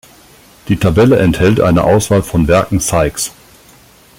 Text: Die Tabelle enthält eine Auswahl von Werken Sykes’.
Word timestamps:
Die 0.67 0.77
Tabelle 0.77 1.19
enthält 1.19 1.61
eine 1.61 1.83
Auswahl 1.83 2.23
von 2.23 2.47
Werken 2.47 2.79
Sykes’. 2.79 3.33